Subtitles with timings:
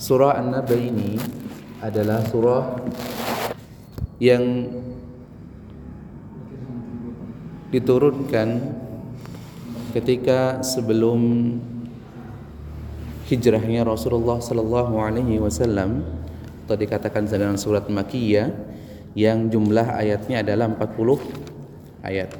[0.00, 1.20] Surah An-Naba ini
[1.84, 2.72] adalah surah
[4.16, 4.64] yang
[7.68, 8.48] diturunkan
[9.92, 11.20] ketika sebelum
[13.28, 16.00] hijrahnya Rasulullah sallallahu alaihi wasallam
[16.64, 18.56] atau dikatakan dalam surat Makkiyah
[19.12, 22.32] yang jumlah ayatnya adalah 40 ayat.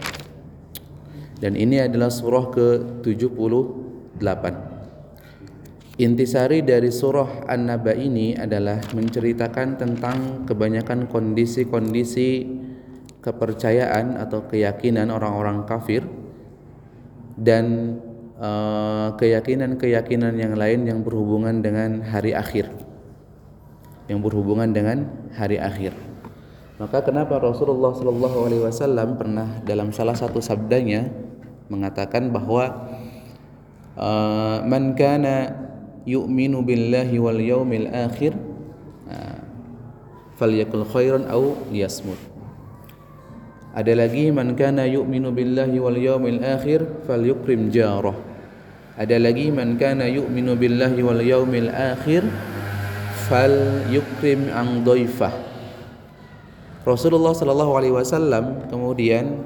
[1.45, 4.70] Dan ini adalah surah ke-78.
[6.01, 12.49] Intisari dari surah An-Naba ini adalah menceritakan tentang kebanyakan kondisi-kondisi
[13.21, 16.01] kepercayaan atau keyakinan orang-orang kafir
[17.37, 17.97] dan
[18.41, 22.73] Eh, keyakinan-keyakinan yang lain yang berhubungan dengan hari akhir.
[24.09, 25.05] Yang berhubungan dengan
[25.37, 25.93] hari akhir.
[26.81, 31.13] Maka kenapa Rasulullah Shallallahu Alaihi Wasallam pernah dalam salah satu sabdanya
[31.69, 32.89] mengatakan bahwa
[34.01, 35.60] uh, man kana
[36.07, 38.37] yu'minu billahi wal yaumil akhir
[39.09, 39.41] uh,
[40.41, 42.19] falyakul khairan au liyasmut
[43.77, 48.17] ada lagi man kana yu'minu billahi wal yaumil akhir falyukrim jarah
[49.01, 52.27] ada lagi man kana yu'minu billahi wal yaumil akhir
[53.31, 55.31] fal yukrim ang dhaifah.
[56.83, 59.41] Rasulullah sallallahu alaihi wasallam kemudian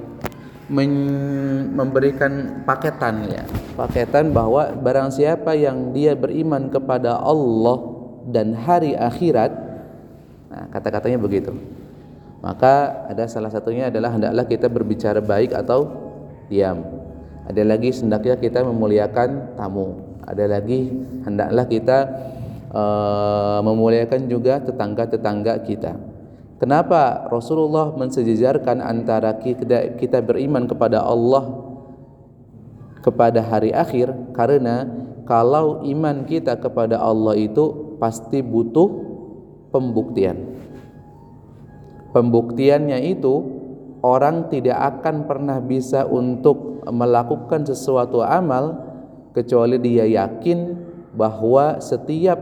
[0.69, 3.45] memberikan paketan ya,
[3.77, 7.77] paketan bahwa barang siapa yang dia beriman kepada Allah
[8.33, 9.53] dan hari akhirat,
[10.49, 11.53] nah kata-katanya begitu.
[12.45, 15.89] Maka ada salah satunya adalah hendaklah kita berbicara baik atau
[16.53, 16.85] diam.
[17.49, 20.17] Ada lagi hendaknya kita memuliakan tamu.
[20.25, 20.93] Ada lagi
[21.25, 21.99] hendaklah kita
[22.73, 26.14] uh, memuliakan juga tetangga-tetangga kita.
[26.55, 31.75] Kenapa Rasulullah mensejajarkan antara kita, kita beriman kepada Allah
[33.03, 34.15] kepada hari akhir?
[34.33, 34.87] Karena
[35.27, 38.87] kalau iman kita kepada Allah itu pasti butuh
[39.75, 40.55] pembuktian.
[42.15, 43.35] Pembuktiannya itu
[44.07, 48.79] orang tidak akan pernah bisa untuk melakukan sesuatu amal
[49.35, 50.79] kecuali dia yakin
[51.19, 52.39] bahwa setiap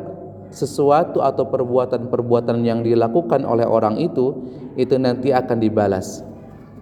[0.52, 4.36] sesuatu atau perbuatan-perbuatan yang dilakukan oleh orang itu
[4.76, 6.22] itu nanti akan dibalas.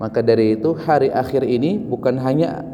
[0.02, 2.64] Maka dari itu hari akhir ini bukan hanya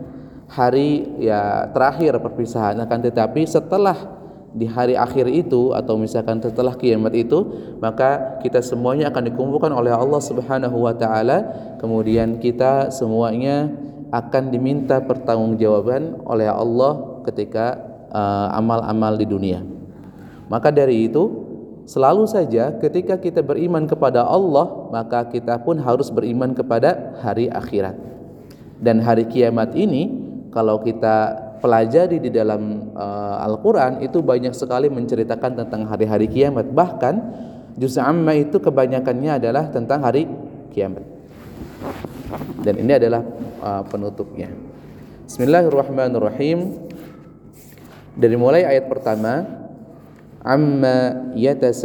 [0.47, 4.17] hari ya terakhir perpisahan akan tetapi setelah
[4.57, 7.45] di hari akhir itu atau misalkan setelah kiamat itu
[7.83, 11.45] maka kita semuanya akan dikumpulkan oleh Allah Subhanahu wa taala
[11.83, 13.69] kemudian kita semuanya
[14.15, 17.75] akan diminta pertanggungjawaban oleh Allah ketika
[18.15, 19.76] uh, amal-amal uh, di dunia.
[20.47, 21.47] Maka dari itu
[21.87, 27.99] selalu saja ketika kita beriman kepada Allah, maka kita pun harus beriman kepada hari akhirat.
[28.79, 30.12] Dan hari kiamat ini
[30.53, 36.69] kalau kita pelajari di dalam uh, Al-Qur'an itu banyak sekali menceritakan tentang hari-hari kiamat.
[36.71, 37.15] Bahkan
[37.81, 40.28] juz amma itu kebanyakannya adalah tentang hari
[40.71, 41.03] kiamat.
[42.63, 43.23] Dan ini adalah
[43.63, 44.53] uh, penutupnya.
[45.27, 46.87] Bismillahirrahmanirrahim.
[48.17, 49.66] Dari mulai ayat pertama,
[50.47, 51.83] amma yatasaalun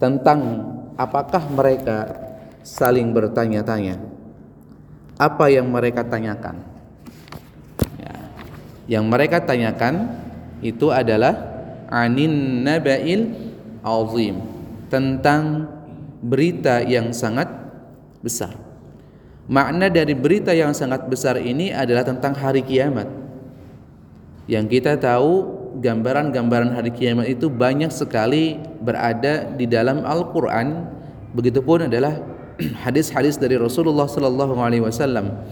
[0.00, 0.40] tentang
[0.96, 2.08] apakah mereka
[2.64, 4.00] saling bertanya-tanya.
[5.16, 6.60] Apa yang mereka tanyakan?
[8.00, 8.16] Ya.
[8.98, 10.12] Yang mereka tanyakan
[10.60, 11.32] itu adalah
[11.88, 13.32] anin nabail
[13.80, 14.36] azim
[14.92, 15.72] tentang
[16.20, 17.48] berita yang sangat
[18.20, 18.52] besar.
[19.46, 23.06] Makna dari berita yang sangat besar ini adalah tentang hari kiamat.
[24.50, 30.88] Yang kita tahu gambaran-gambaran hari kiamat itu banyak sekali berada di dalam Al-Qur'an.
[31.36, 32.16] Begitupun adalah
[32.84, 35.44] hadis-hadis dari Rasulullah sallallahu alaihi wasallam.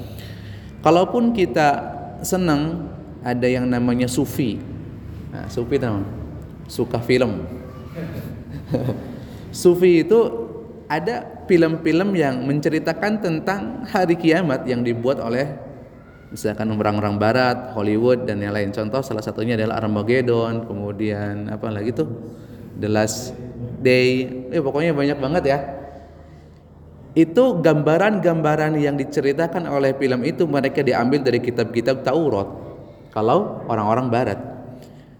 [0.81, 2.93] Kalaupun kita senang
[3.25, 4.61] ada yang namanya sufi.
[5.33, 6.05] Nah, sufi tahu?
[6.69, 7.45] Suka film.
[9.65, 10.21] sufi itu
[10.89, 15.57] ada film-film yang menceritakan tentang hari kiamat yang dibuat oleh
[16.35, 18.75] misalkan orang-orang barat, Hollywood dan yang lain.
[18.75, 22.11] Contoh salah satunya adalah Armageddon, kemudian apa lagi tuh?
[22.75, 23.39] The Last
[23.79, 24.27] Day.
[24.51, 25.59] Eh pokoknya banyak banget ya.
[27.15, 32.51] Itu gambaran-gambaran yang diceritakan oleh film itu mereka diambil dari kitab-kitab Taurat.
[33.15, 34.41] Kalau orang-orang barat.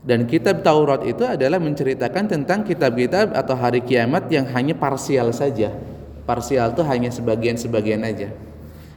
[0.03, 5.71] Dan kitab Taurat itu adalah menceritakan tentang kitab-kitab atau hari kiamat yang hanya parsial saja.
[6.27, 8.35] Parsial itu hanya sebagian-sebagian aja.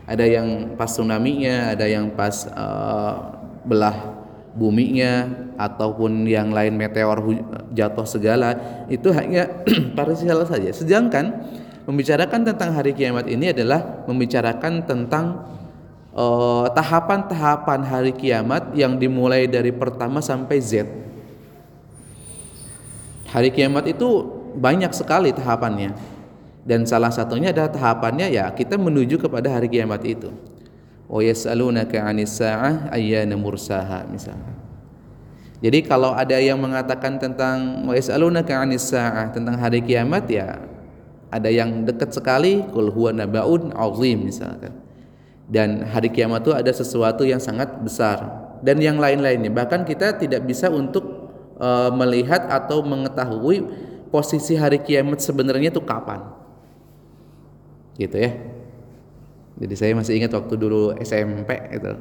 [0.08, 3.36] Ada yang pas tsunami-nya, ada yang pas uh,
[3.68, 4.24] belah
[4.56, 5.28] buminya
[5.60, 7.22] ataupun yang lain meteor
[7.76, 8.58] jatuh segala
[8.88, 9.52] itu hanya
[10.00, 10.72] parsial saja.
[10.72, 11.46] Sedangkan
[11.84, 15.46] membicarakan tentang hari kiamat ini adalah membicarakan tentang
[16.74, 20.90] tahapan-tahapan uh, hari kiamat yang dimulai dari pertama sampai Z.
[23.30, 24.26] Hari kiamat itu
[24.58, 26.17] banyak sekali tahapannya.
[26.68, 30.36] Dan salah satunya adalah tahapannya ya kita menuju kepada hari kiamat itu.
[31.08, 34.52] Wa yas'alunaka 'anis sa'ah ayyana mursaha misalnya.
[35.64, 40.60] Jadi kalau ada yang mengatakan tentang wa yas'alunaka 'anis sa'ah tentang hari kiamat ya
[41.32, 44.76] ada yang dekat sekali kul huwa nabaun azim misalkan.
[45.48, 48.20] Dan hari kiamat itu ada sesuatu yang sangat besar
[48.60, 49.48] dan yang lain-lainnya.
[49.56, 51.32] Bahkan kita tidak bisa untuk
[51.64, 53.64] uh, melihat atau mengetahui
[54.12, 56.47] posisi hari kiamat sebenarnya itu kapan
[57.98, 58.32] gitu ya.
[59.58, 61.92] Jadi saya masih ingat waktu dulu SMP itu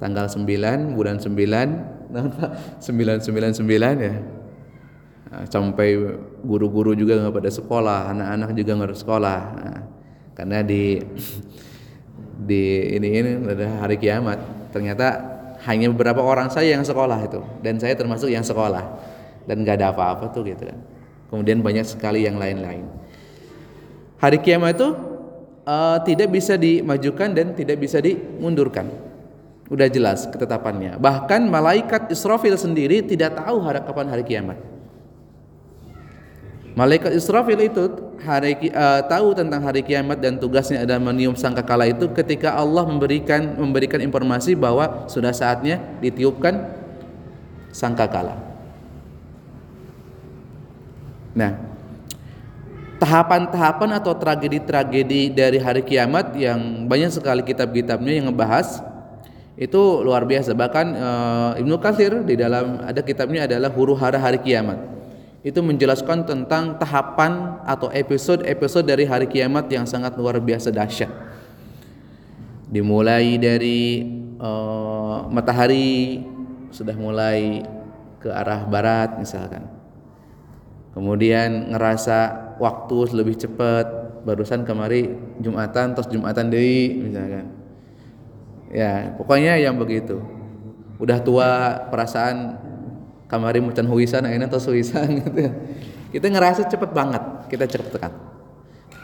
[0.00, 3.68] tanggal 9 bulan 9 999
[4.08, 4.14] ya.
[5.30, 5.94] Nah, sampai
[6.42, 9.40] guru-guru juga nggak pada sekolah anak-anak juga nggak sekolah.
[9.60, 9.80] Nah,
[10.34, 10.98] karena di
[12.50, 12.62] di
[12.96, 14.40] ini ini ada hari kiamat
[14.72, 15.06] ternyata
[15.68, 17.40] hanya beberapa orang saya yang sekolah itu.
[17.60, 18.82] Dan saya termasuk yang sekolah.
[19.44, 20.78] Dan nggak ada apa-apa tuh gitu kan.
[21.28, 22.88] Kemudian banyak sekali yang lain-lain.
[24.18, 25.09] Hari kiamat itu
[25.70, 28.90] uh, tidak bisa dimajukan dan tidak bisa dimundurkan.
[29.70, 30.98] Udah jelas ketetapannya.
[30.98, 34.58] Bahkan malaikat Israfil sendiri tidak tahu hari kapan hari kiamat.
[36.74, 37.82] Malaikat Israfil itu
[38.22, 43.58] hari uh, tahu tentang hari kiamat dan tugasnya adalah meniup sangkakala itu ketika Allah memberikan
[43.58, 46.66] memberikan informasi bahwa sudah saatnya ditiupkan
[47.70, 48.38] sangkakala.
[51.30, 51.69] Nah,
[53.00, 58.84] tahapan-tahapan atau tragedi-tragedi dari hari kiamat yang banyak sekali kitab-kitabnya yang ngebahas
[59.56, 60.52] itu luar biasa.
[60.52, 61.10] Bahkan e,
[61.64, 64.76] Ibnu Katsir di dalam ada kitabnya adalah huru hara hari kiamat.
[65.40, 71.08] Itu menjelaskan tentang tahapan atau episode-episode dari hari kiamat yang sangat luar biasa dahsyat.
[72.68, 74.04] Dimulai dari
[74.36, 74.50] e,
[75.32, 76.20] matahari
[76.68, 77.64] sudah mulai
[78.20, 79.79] ke arah barat misalkan
[80.92, 82.18] kemudian ngerasa
[82.58, 83.86] waktu lebih cepat
[84.22, 87.46] barusan kemari Jumatan terus Jumatan deh misalkan.
[88.70, 90.20] Ya pokoknya yang begitu.
[91.00, 92.60] Udah tua perasaan
[93.26, 95.48] kamari mucan huisan akhirnya terus huisan gitu
[96.10, 98.12] kita ngerasa cepet banget kita cepet tekan.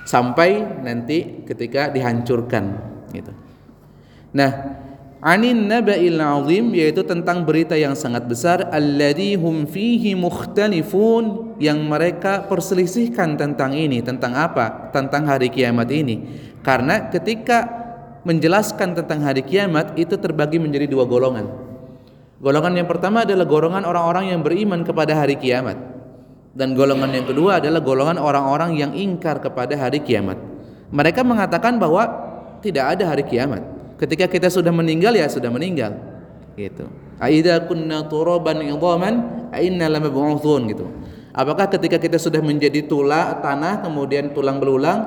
[0.07, 2.79] Sampai nanti ketika dihancurkan
[3.11, 3.33] gitu.
[4.35, 4.51] Nah
[5.25, 12.45] anin naba'il azim yaitu tentang berita yang sangat besar alladhi hum fihi mukhtalifun yang mereka
[12.45, 14.93] perselisihkan tentang ini tentang apa?
[14.93, 16.25] Tentang hari kiamat ini.
[16.61, 17.65] Karena ketika
[18.27, 21.47] menjelaskan tentang hari kiamat itu terbagi menjadi dua golongan.
[22.37, 25.79] Golongan yang pertama adalah golongan orang-orang yang beriman kepada hari kiamat.
[26.57, 30.41] Dan golongan yang kedua adalah golongan orang-orang yang ingkar kepada hari kiamat.
[30.89, 32.09] Mereka mengatakan bahwa
[32.65, 35.97] tidak ada hari kiamat Ketika kita sudah meninggal ya sudah meninggal.
[36.57, 36.89] Gitu.
[37.17, 40.87] Aida kunna turaban idhaman inna lamab'utsun gitu.
[41.37, 45.05] Apakah ketika kita sudah menjadi tulang tanah kemudian tulang belulang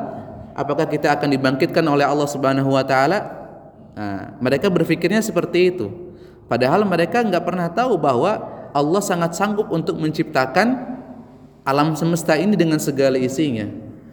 [0.53, 3.19] apakah kita akan dibangkitkan oleh Allah Subhanahu wa taala?
[3.97, 5.89] Nah, mereka berpikirnya seperti itu.
[6.45, 8.42] Padahal mereka nggak pernah tahu bahwa
[8.74, 10.97] Allah sangat sanggup untuk menciptakan
[11.65, 13.65] alam semesta ini dengan segala isinya.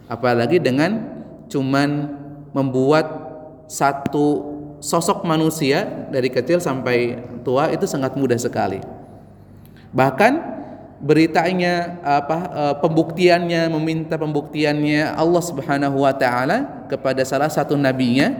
[0.09, 1.01] Apalagi dengan
[1.49, 2.17] cuman
[2.53, 3.05] membuat
[3.67, 8.81] satu sosok manusia dari kecil sampai tua itu sangat mudah sekali.
[9.93, 10.33] Bahkan
[10.97, 18.33] beritanya apa e, pembuktiannya meminta pembuktiannya Allah Subhanahu wa taala kepada salah satu nabinya.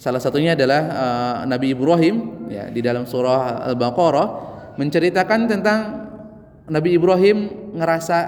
[0.00, 4.28] Salah satunya adalah uh, Nabi Ibrahim ya di dalam surah Al-Baqarah
[4.80, 5.80] menceritakan tentang
[6.72, 7.36] Nabi Ibrahim
[7.76, 8.18] ngerasa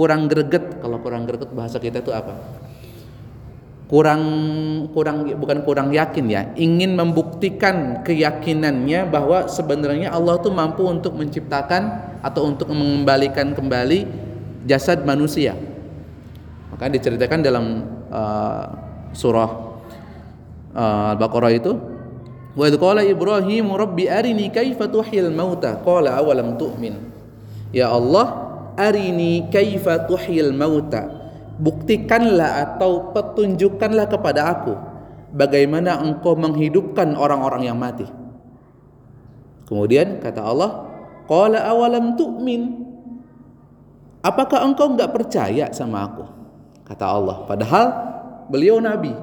[0.00, 0.80] kurang greget.
[0.80, 2.59] Kalau kurang greget bahasa kita itu apa
[3.90, 4.22] kurang
[4.94, 12.14] kurang bukan kurang yakin ya ingin membuktikan keyakinannya bahwa sebenarnya Allah tuh mampu untuk menciptakan
[12.22, 14.06] atau untuk mengembalikan kembali
[14.62, 15.58] jasad manusia.
[16.70, 17.64] Maka diceritakan dalam
[18.14, 18.64] uh,
[19.10, 19.50] surah
[20.70, 21.74] uh, Al-Baqarah itu
[22.54, 25.82] wa qala Ibrahim rabbi arini kaifa tuhyil mauta?
[25.82, 26.94] Qala awalam tu'min?
[27.74, 31.19] Ya Allah arini kaifa tuhyil mauta
[31.60, 34.74] buktikanlah atau petunjukkanlah kepada aku
[35.36, 38.08] bagaimana engkau menghidupkan orang-orang yang mati.
[39.68, 40.70] Kemudian kata Allah,
[41.30, 42.90] "Qala awalam tu'min?"
[44.20, 46.24] Apakah engkau enggak percaya sama aku?
[46.84, 47.46] Kata Allah.
[47.48, 47.86] Padahal
[48.52, 49.14] beliau nabi.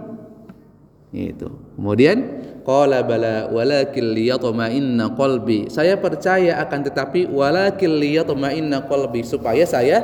[1.13, 1.53] Itu.
[1.77, 2.17] Kemudian
[2.65, 5.69] qala bala walakin liyatma'inna qalbi.
[5.69, 10.03] Saya percaya akan tetapi walakin liyatma'inna qalbi supaya saya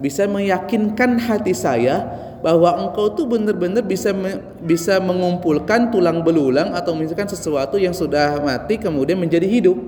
[0.00, 2.06] bisa meyakinkan hati saya
[2.44, 4.12] bahwa engkau tuh benar-benar bisa
[4.60, 9.80] bisa mengumpulkan tulang belulang atau misalkan sesuatu yang sudah mati kemudian menjadi hidup.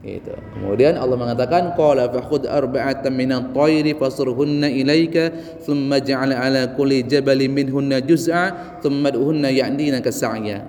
[0.00, 0.32] Itu.
[0.56, 5.28] Kemudian Allah mengatakan qala fakhud arba'atan min at-tayri fasurhunna ilaika
[5.60, 10.64] thumma ja'al 'ala kulli jabalin minhunna juz'a thumma ad'uhunna ya'dina kasa'ya.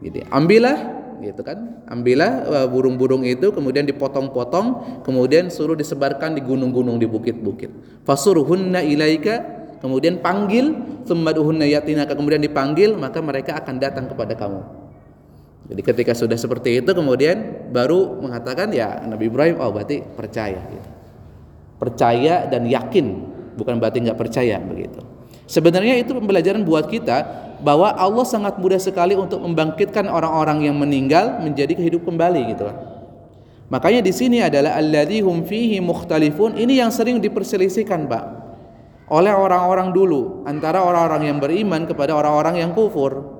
[0.00, 0.24] Gitu.
[0.32, 1.84] Ambillah gitu kan.
[1.86, 8.02] Ambillah uh, burung-burung itu kemudian dipotong-potong, kemudian suruh disebarkan di gunung-gunung di bukit-bukit.
[8.08, 9.44] Fasurhunna ilaika
[9.84, 10.72] kemudian panggil
[11.04, 14.60] thumma ad'uhunna ya'tinaka kemudian dipanggil maka mereka akan datang kepada kamu.
[15.64, 20.90] Jadi ketika sudah seperti itu kemudian baru mengatakan ya Nabi Ibrahim oh berarti percaya gitu.
[21.76, 23.06] Percaya dan yakin
[23.60, 25.04] bukan berarti nggak percaya begitu.
[25.44, 31.40] Sebenarnya itu pembelajaran buat kita bahwa Allah sangat mudah sekali untuk membangkitkan orang-orang yang meninggal
[31.40, 32.76] menjadi kehidup kembali gitu kan.
[33.72, 38.24] Makanya di sini adalah alladzihum fihi mukhtalifun ini yang sering diperselisihkan, Pak.
[39.08, 43.34] Oleh orang-orang dulu antara orang-orang yang beriman kepada orang-orang yang kufur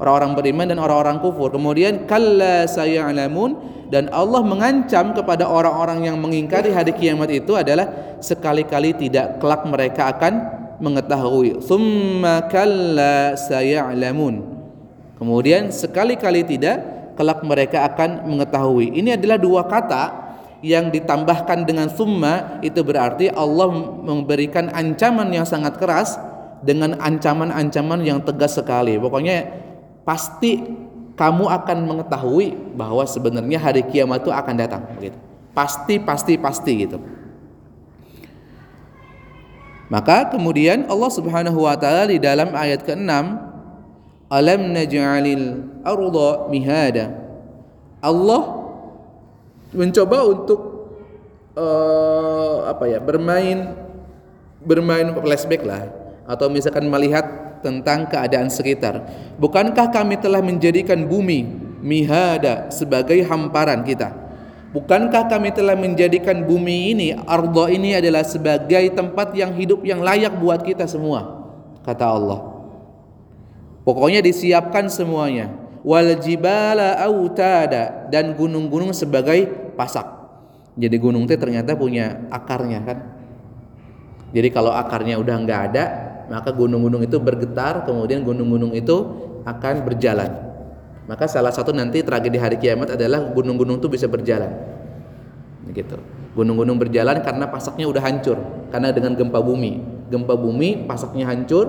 [0.00, 1.52] orang-orang beriman dan orang-orang kufur.
[1.52, 3.60] Kemudian kalla sayalamun
[3.92, 10.08] dan Allah mengancam kepada orang-orang yang mengingkari hari kiamat itu adalah sekali-kali tidak kelak mereka
[10.16, 10.32] akan
[10.80, 11.60] mengetahui.
[11.62, 14.42] Summa kalla sayalamun.
[15.20, 16.80] Kemudian sekali-kali tidak
[17.14, 18.96] kelak mereka akan mengetahui.
[18.96, 20.32] Ini adalah dua kata
[20.64, 23.68] yang ditambahkan dengan summa itu berarti Allah
[24.00, 26.16] memberikan ancaman yang sangat keras
[26.64, 28.96] dengan ancaman-ancaman yang tegas sekali.
[28.96, 29.48] Pokoknya
[30.04, 30.60] pasti
[31.16, 35.20] kamu akan mengetahui bahwa sebenarnya hari kiamat itu akan datang begitu.
[35.52, 36.96] Pasti pasti pasti gitu.
[39.90, 43.10] Maka kemudian Allah Subhanahu wa taala di dalam ayat ke-6
[44.30, 47.10] Alam naj'alil arda mihada.
[47.98, 48.42] Allah
[49.74, 50.60] mencoba untuk
[51.58, 53.74] uh, apa ya bermain
[54.62, 55.90] bermain flashback lah
[56.30, 57.26] atau misalkan melihat
[57.58, 59.02] tentang keadaan sekitar.
[59.34, 61.50] Bukankah kami telah menjadikan bumi
[61.82, 64.29] mihada sebagai hamparan kita?
[64.70, 70.30] Bukankah kami telah menjadikan bumi ini, ardo ini adalah sebagai tempat yang hidup yang layak
[70.38, 71.42] buat kita semua?
[71.82, 72.40] Kata Allah.
[73.82, 75.50] Pokoknya disiapkan semuanya.
[75.82, 80.06] Wal jibala autada dan gunung-gunung sebagai pasak.
[80.78, 82.98] Jadi gunung itu ternyata punya akarnya kan.
[84.30, 85.84] Jadi kalau akarnya udah nggak ada,
[86.30, 88.96] maka gunung-gunung itu bergetar, kemudian gunung-gunung itu
[89.42, 90.49] akan berjalan.
[91.10, 94.46] Maka salah satu nanti tragedi hari kiamat adalah gunung-gunung itu bisa berjalan.
[95.74, 95.98] Gitu.
[96.38, 98.38] Gunung-gunung berjalan karena pasaknya udah hancur,
[98.70, 100.06] karena dengan gempa bumi.
[100.06, 101.66] Gempa bumi pasaknya hancur,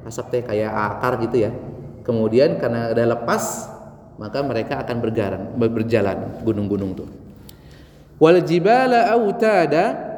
[0.00, 1.52] pasak teh kayak akar gitu ya.
[2.08, 3.68] Kemudian karena ada lepas,
[4.16, 7.08] maka mereka akan berjalan, berjalan gunung-gunung tuh.
[8.16, 10.08] Wal jibala autada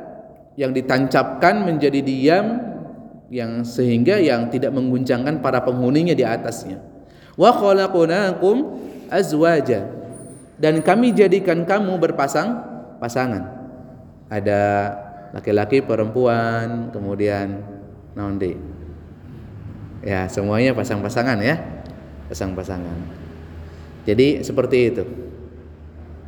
[0.54, 2.62] yang ditancapkan menjadi diam
[3.26, 6.91] yang sehingga yang tidak mengguncangkan para penghuninya di atasnya.
[7.36, 8.56] Wa khalaqnakum
[9.08, 10.02] azwaja
[10.62, 12.62] dan kami jadikan kamu berpasang
[13.02, 13.50] pasangan.
[14.30, 14.60] Ada
[15.34, 17.66] laki-laki, perempuan, kemudian
[18.14, 18.54] naondi.
[20.06, 21.58] Ya, semuanya pasang-pasangan ya.
[22.30, 22.98] Pasang-pasangan.
[24.06, 25.04] Jadi seperti itu.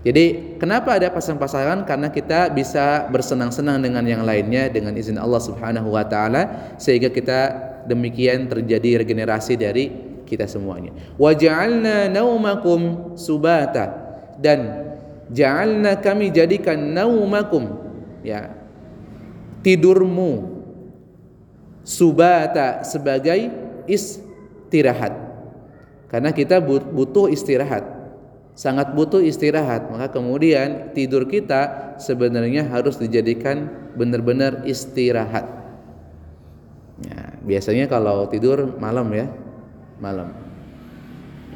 [0.05, 1.89] Jadi kenapa ada pasang-pasangan?
[1.89, 7.41] Karena kita bisa bersenang-senang dengan yang lainnya dengan izin Allah Subhanahu wa taala sehingga kita
[7.89, 10.93] demikian terjadi regenerasi dari kita semuanya.
[11.21, 13.93] Wa ja'alna naumakum subata
[14.41, 14.91] dan
[15.31, 17.81] ja'alna kami jadikan naumakum
[18.27, 18.53] ya
[19.63, 20.65] tidurmu
[21.85, 23.53] subata sebagai
[23.85, 25.13] istirahat.
[26.09, 27.95] Karena kita butuh istirahat
[28.55, 33.67] sangat butuh istirahat maka kemudian tidur kita sebenarnya harus dijadikan
[33.99, 35.43] benar-benar istirahat
[37.03, 39.27] ya, biasanya kalau tidur malam ya
[40.05, 40.29] malam.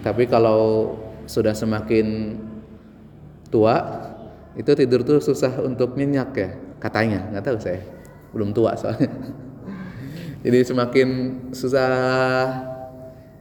[0.00, 0.96] Tapi kalau
[1.28, 2.38] sudah semakin
[3.52, 3.76] tua
[4.56, 6.50] itu tidur tuh susah untuk nyenyak ya
[6.80, 7.28] katanya.
[7.28, 7.84] Nggak tahu saya.
[8.32, 9.12] Belum tua soalnya.
[10.44, 11.08] Jadi semakin
[11.52, 11.92] susah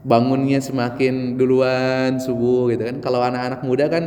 [0.03, 2.97] bangunnya semakin duluan subuh gitu kan.
[2.99, 4.05] Kalau anak-anak muda kan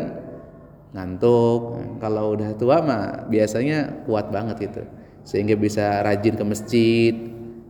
[0.93, 1.81] ngantuk.
[2.03, 4.83] Kalau udah tua mah biasanya kuat banget gitu.
[5.25, 7.15] Sehingga bisa rajin ke masjid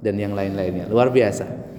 [0.01, 0.89] dan yang lain-lainnya.
[0.89, 1.71] Luar biasa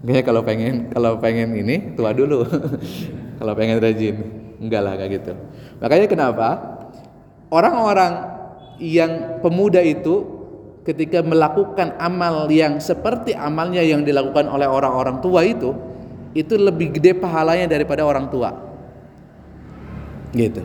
[0.00, 2.44] Kayaknya kalau pengen kalau pengen ini tua dulu.
[3.40, 4.16] Kalau pengen rajin.
[4.60, 5.32] Enggak lah kayak gitu.
[5.80, 6.48] Makanya kenapa
[7.48, 8.12] orang-orang
[8.76, 10.24] yang pemuda itu
[10.84, 15.72] ketika melakukan amal yang seperti amalnya yang dilakukan oleh orang-orang tua itu
[16.36, 18.52] itu lebih gede pahalanya daripada orang tua.
[20.36, 20.60] Gitu.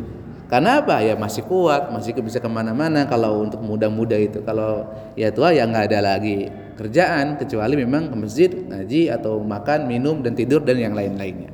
[0.51, 0.99] Karena apa?
[0.99, 3.07] Ya masih kuat masih bisa ke mana-mana.
[3.07, 4.83] Kalau untuk muda-muda itu kalau
[5.15, 10.19] ya tua ya nggak ada lagi kerjaan kecuali memang ke masjid ngaji atau makan minum
[10.19, 11.51] dan tidur dan yang lain-lainnya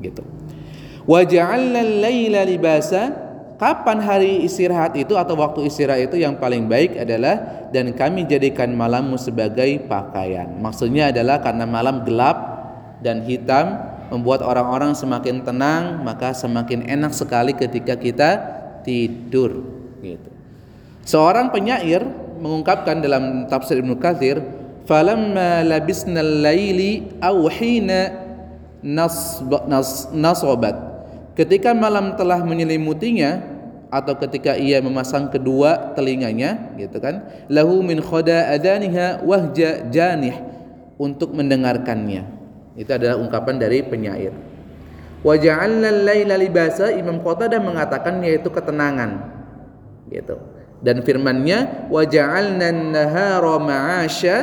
[0.00, 0.24] gitu
[1.10, 3.28] Wa ja'alna laila libasa.
[3.60, 8.72] Kapan hari istirahat itu atau waktu istirahat itu yang paling baik adalah dan kami jadikan
[8.72, 10.48] malammu sebagai pakaian.
[10.64, 12.40] Maksudnya adalah karena malam gelap
[13.04, 13.76] dan hitam
[14.08, 18.30] membuat orang-orang semakin tenang, maka semakin enak sekali ketika kita
[18.80, 19.60] tidur
[20.00, 20.32] gitu.
[21.04, 22.00] Seorang penyair
[22.40, 24.40] mengungkapkan dalam tafsir Ibnu Katsir,
[24.88, 28.10] "Falamma labisna al-laili aw hina
[30.10, 30.76] nasabat."
[31.36, 38.46] Ketika malam telah menyelimutinya atau ketika ia memasang kedua telinganya gitu kan lahu min khoda
[38.54, 40.38] adaniha wahja janih
[40.94, 42.22] untuk mendengarkannya.
[42.78, 44.30] Itu adalah ungkapan dari penyair.
[45.20, 49.20] Wa ja'alna laila libasa Imam Qatadah mengatakan yaitu ketenangan
[50.08, 50.40] gitu
[50.80, 54.36] dan firmannya wa ja'alna nahara ma'asya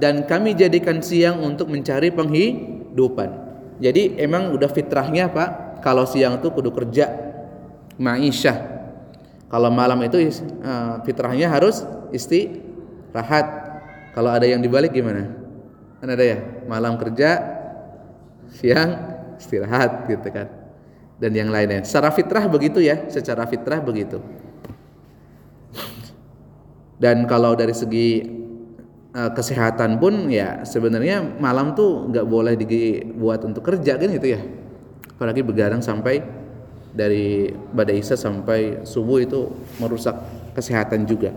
[0.00, 3.30] dan kami jadikan siang untuk mencari penghidupan
[3.78, 7.12] jadi emang udah fitrahnya Pak kalau siang itu kudu kerja
[8.00, 8.74] ma'isyah
[9.54, 13.46] kalau malam itu uh, fitrahnya harus istirahat.
[14.10, 15.30] Kalau ada yang dibalik gimana?
[16.02, 17.38] Kan ada ya, malam kerja,
[18.50, 18.90] siang
[19.38, 20.50] istirahat gitu kan.
[21.22, 21.86] Dan yang lainnya.
[21.86, 24.18] Secara fitrah begitu ya, secara fitrah begitu.
[27.04, 28.24] Dan kalau dari segi
[29.12, 34.40] uh, kesehatan pun ya sebenarnya malam tuh nggak boleh dibuat untuk kerja kan gitu ya.
[35.12, 36.24] Apalagi begadang sampai
[36.96, 40.16] dari badai isya sampai subuh itu merusak
[40.56, 41.36] kesehatan juga.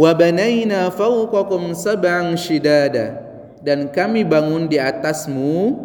[0.00, 3.20] Wa banaina fawqakum sab'an shidada
[3.60, 5.76] dan kami bangun di atasmu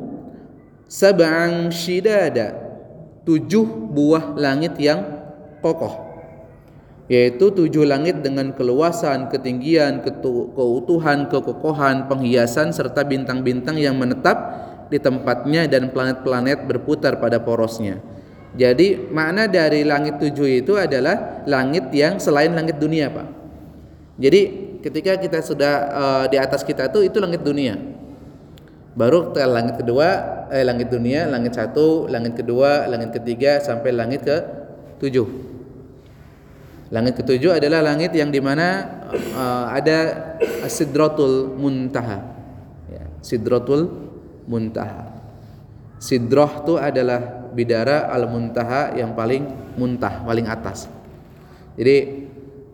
[0.88, 2.56] sab'an shidada
[3.28, 5.04] tujuh buah langit yang
[5.60, 6.11] kokoh
[7.08, 14.38] yaitu tujuh langit dengan keluasan, ketinggian, keutuhan, kekokohan, penghiasan serta bintang-bintang yang menetap
[14.92, 18.04] di tempatnya dan planet-planet berputar pada porosnya.
[18.52, 23.28] Jadi makna dari langit tujuh itu adalah langit yang selain langit dunia, Pak.
[24.20, 24.42] Jadi
[24.84, 27.80] ketika kita sudah uh, di atas kita itu itu langit dunia.
[28.92, 30.08] Baru ke langit kedua,
[30.52, 34.38] eh, langit dunia, langit satu, langit kedua, langit ketiga sampai langit ke
[35.00, 35.61] tujuh.
[36.92, 38.84] Langit ketujuh adalah langit yang di mana
[39.32, 40.00] uh, ada
[40.68, 42.20] sidratul muntaha.
[42.92, 43.88] Ya, sidratul
[44.44, 45.08] muntaha.
[46.02, 49.44] Sidroh itu adalah bidara al muntaha yang paling
[49.76, 50.88] muntah paling atas
[51.76, 52.28] jadi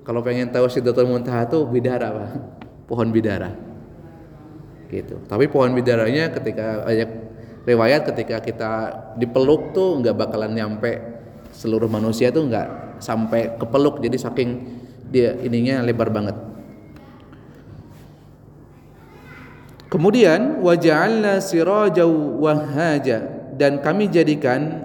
[0.05, 2.29] kalau pengen tahu sidratul muntaha itu bidara pak
[2.85, 3.51] pohon bidara
[4.87, 7.09] gitu tapi pohon bidaranya ketika banyak
[7.67, 8.71] riwayat ketika kita
[9.19, 11.03] dipeluk tuh nggak bakalan nyampe
[11.51, 14.49] seluruh manusia tuh nggak sampai kepeluk jadi saking
[15.07, 16.47] dia ininya lebar banget
[19.87, 22.11] Kemudian waja'alna sirajaw
[22.43, 23.23] wahaja
[23.55, 24.83] dan kami jadikan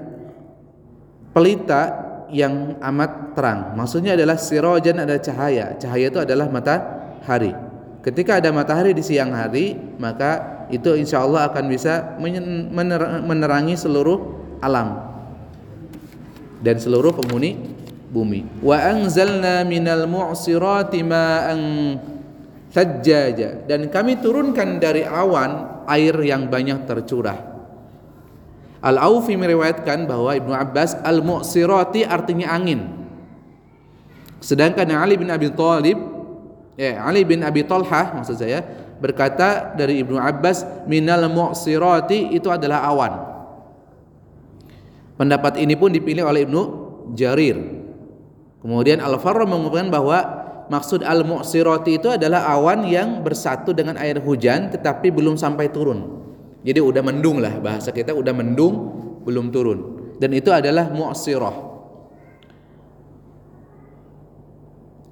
[1.35, 1.83] pelita
[2.31, 3.75] yang amat terang.
[3.75, 5.75] Maksudnya adalah sirojan ada cahaya.
[5.77, 7.53] Cahaya itu adalah matahari.
[8.01, 12.17] Ketika ada matahari di siang hari, maka itu insya Allah akan bisa
[13.27, 15.03] menerangi seluruh alam
[16.63, 17.59] dan seluruh penghuni
[18.13, 18.45] bumi.
[18.61, 21.61] Wa anzalna minal mu'sirati ma'an
[22.69, 27.51] thajjaja dan kami turunkan dari awan air yang banyak tercurah.
[28.83, 33.01] Al-Aufi meriwayatkan bahwa Ibnu Abbas al-mu'sirati artinya angin.
[34.43, 35.97] Sedangkan Ali bin Abi Thalib
[36.75, 38.59] ya Ali bin Abi Talhah maksud saya
[38.99, 43.13] berkata dari Ibnu Abbas minal mu'sirati itu adalah awan.
[45.15, 46.63] Pendapat ini pun dipilih oleh Ibnu
[47.15, 47.82] Jarir.
[48.63, 50.19] Kemudian Al-Farra mengatakan bahwa
[50.71, 56.23] maksud al-mu'sirati itu adalah awan yang bersatu dengan air hujan tetapi belum sampai turun.
[56.63, 58.75] Jadi udah mendung lah bahasa kita udah mendung
[59.27, 59.79] belum turun
[60.23, 61.75] dan itu adalah mu'sirah.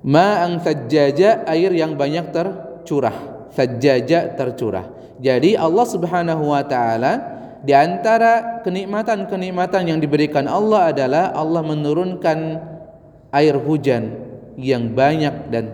[0.01, 3.51] Ma'ang sajjaja air yang banyak tercurah.
[3.53, 4.87] Sajjaja tercurah.
[5.21, 7.13] Jadi Allah Subhanahu wa taala
[7.61, 12.39] di antara kenikmatan-kenikmatan yang diberikan Allah adalah Allah menurunkan
[13.31, 14.15] air hujan
[14.59, 15.65] yang banyak dan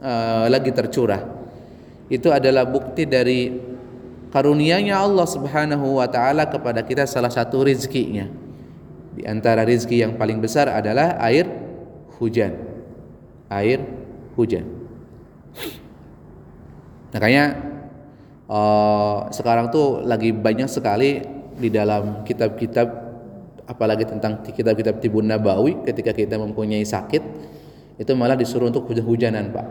[0.00, 1.20] uh, lagi tercurah.
[2.08, 3.52] Itu adalah bukti dari
[4.32, 8.28] karunianya Allah Subhanahu wa taala kepada kita salah satu rizkinya.
[9.12, 11.44] Di antara rizki yang paling besar adalah air
[12.16, 12.56] hujan.
[13.52, 13.84] Air
[14.36, 14.64] hujan.
[17.12, 17.44] Makanya
[18.48, 21.20] uh, sekarang tuh lagi banyak sekali
[21.60, 23.11] di dalam kitab-kitab
[23.66, 27.22] apalagi tentang kitab-kitab Tibun Nabawi ketika kita mempunyai sakit
[28.00, 29.66] itu malah disuruh untuk hujan-hujanan, Pak.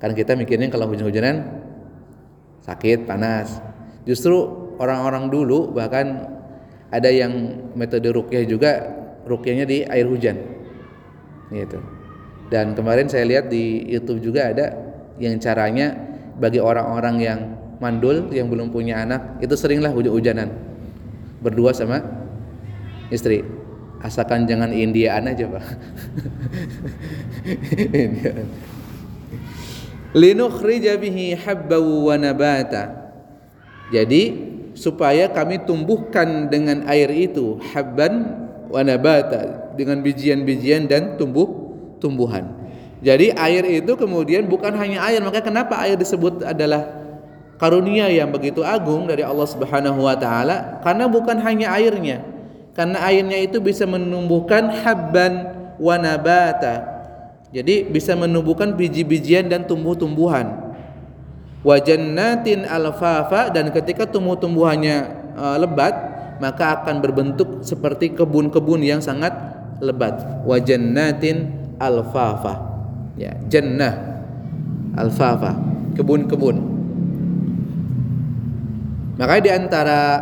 [0.00, 1.60] Karena kita mikirnya kalau hujan-hujanan
[2.64, 3.60] sakit, panas.
[4.08, 4.32] Justru
[4.80, 6.40] orang-orang dulu bahkan
[6.90, 7.32] ada yang
[7.76, 8.80] metode rukyah juga
[9.28, 10.36] rukyahnya di air hujan
[11.52, 11.78] gitu
[12.50, 14.74] dan kemarin saya lihat di YouTube juga ada
[15.22, 15.94] yang caranya
[16.40, 17.38] bagi orang-orang yang
[17.78, 20.50] mandul yang belum punya anak itu seringlah hujan-hujanan
[21.40, 22.04] berdua sama
[23.08, 23.42] istri.
[24.00, 25.64] Asalkan jangan Indiaan aja pak.
[28.08, 28.48] Indiaan.
[30.16, 33.12] Linukhrija bihi habba wa nabata.
[33.92, 42.56] Jadi supaya kami tumbuhkan dengan air itu habban wa nabata dengan bijian-bijian dan tumbuh tumbuhan.
[43.00, 46.99] Jadi air itu kemudian bukan hanya air, maka kenapa air disebut adalah
[47.60, 50.80] karunia yang begitu agung dari Allah Subhanahu wa taala?
[50.80, 52.24] Karena bukan hanya airnya.
[52.72, 56.88] Karena airnya itu bisa menumbuhkan habban wa nabata.
[57.52, 60.70] Jadi bisa menumbuhkan biji-bijian dan tumbuh-tumbuhan
[61.60, 64.96] wa jannatin alfafa dan ketika tumbuh-tumbuhannya
[65.36, 65.92] uh, lebat
[66.40, 69.36] maka akan berbentuk seperti kebun-kebun yang sangat
[69.84, 72.64] lebat wa jannatin alfafa
[73.20, 74.24] ya jannah
[74.96, 75.52] alfafa
[76.00, 76.79] kebun-kebun
[79.20, 80.16] maka di antara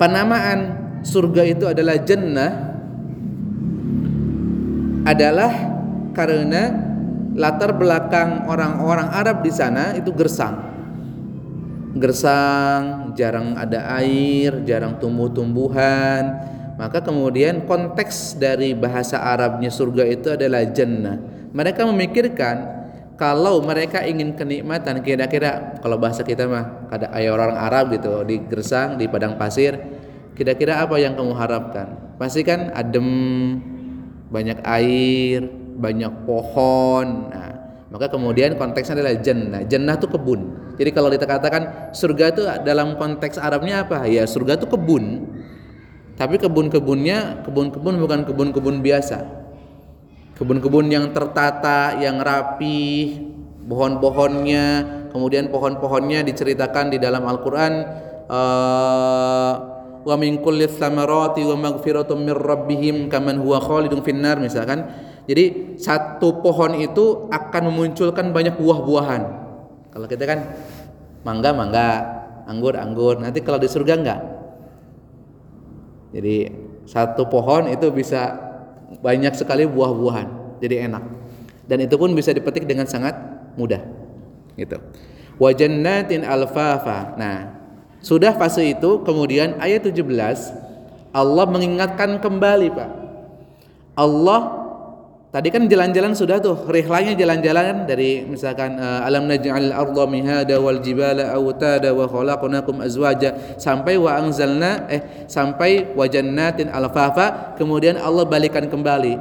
[0.00, 0.60] penamaan
[1.04, 2.72] surga itu adalah jannah
[5.04, 5.52] adalah
[6.16, 6.72] karena
[7.36, 10.72] latar belakang orang-orang Arab di sana itu gersang.
[11.92, 16.48] Gersang, jarang ada air, jarang tumbuh-tumbuhan.
[16.80, 21.20] Maka kemudian konteks dari bahasa Arabnya surga itu adalah jannah.
[21.52, 22.81] Mereka memikirkan
[23.16, 28.96] kalau mereka ingin kenikmatan kira-kira kalau bahasa kita mah ada orang Arab gitu di gersang
[28.96, 29.76] di padang pasir
[30.32, 33.06] kira-kira apa yang kamu harapkan pasti kan adem
[34.32, 37.32] banyak air banyak pohon.
[37.32, 37.52] Nah,
[37.92, 39.62] maka kemudian konteksnya adalah jannah.
[39.64, 40.40] Jannah itu kebun.
[40.76, 44.08] Jadi kalau kita katakan surga itu dalam konteks Arabnya apa?
[44.08, 45.28] Ya surga itu kebun.
[46.16, 49.41] Tapi kebun-kebunnya kebun-kebun bukan kebun-kebun biasa.
[50.36, 53.20] Kebun-kebun yang tertata, yang rapi,
[53.68, 54.64] pohon-pohonnya,
[55.12, 57.72] kemudian pohon-pohonnya diceritakan di dalam Al-Qur'an
[58.26, 59.52] uh,
[60.02, 64.90] wa min kulli thamarati wa maghfiratum mir rabbihim kaman huwa khalidun finnar misalkan
[65.30, 69.22] jadi satu pohon itu akan memunculkan banyak buah-buahan.
[69.94, 70.40] Kalau kita kan
[71.22, 71.90] mangga mangga,
[72.50, 73.22] anggur anggur.
[73.22, 74.20] Nanti kalau di surga enggak.
[76.12, 76.36] Jadi
[76.90, 78.34] satu pohon itu bisa
[79.00, 80.60] banyak sekali buah-buahan.
[80.60, 81.04] Jadi enak.
[81.64, 83.16] Dan itu pun bisa dipetik dengan sangat
[83.56, 83.80] mudah.
[84.58, 84.76] Gitu.
[85.40, 87.16] Wa jannatin alfafa.
[87.16, 87.36] Nah,
[88.02, 90.02] sudah fase itu kemudian ayat 17
[91.12, 92.90] Allah mengingatkan kembali, Pak.
[93.92, 94.61] Allah
[95.32, 100.76] Tadi kan jalan-jalan sudah tuh, rihlanya jalan-jalan dari misalkan uh, alam naj'al arda mihada wal
[100.84, 108.28] jibala awtada wa khalaqnakum azwaja sampai wa anzalna eh sampai wa jannatin alfafa kemudian Allah
[108.28, 109.16] balikan kembali.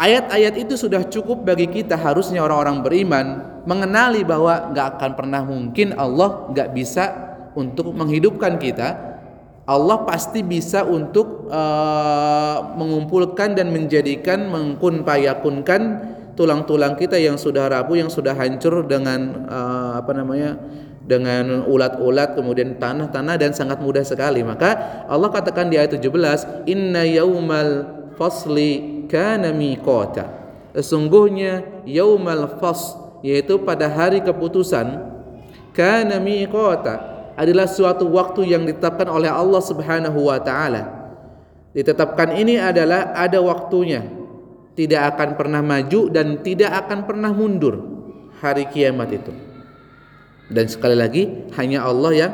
[0.00, 3.26] Ayat-ayat itu sudah cukup bagi kita harusnya orang-orang beriman
[3.68, 7.04] mengenali bahwa nggak akan pernah mungkin Allah nggak bisa
[7.52, 9.07] untuk menghidupkan kita
[9.68, 18.00] Allah pasti bisa untuk uh, mengumpulkan dan menjadikan mengkun payakunkan tulang-tulang kita yang sudah rapuh
[18.00, 20.56] yang sudah hancur dengan uh, apa namanya
[21.04, 24.40] dengan ulat-ulat kemudian tanah-tanah dan sangat mudah sekali.
[24.40, 27.84] Maka Allah katakan di ayat 17 inna yaumal
[28.16, 30.32] fasli kana miqata.
[30.72, 34.96] Sesungguhnya yaumal fas yaitu pada hari keputusan
[35.76, 41.14] kana miqata adalah suatu waktu yang ditetapkan oleh Allah Subhanahu wa taala.
[41.70, 44.02] Ditetapkan ini adalah ada waktunya.
[44.74, 47.78] Tidak akan pernah maju dan tidak akan pernah mundur
[48.42, 49.32] hari kiamat itu.
[50.50, 51.22] Dan sekali lagi
[51.54, 52.32] hanya Allah yang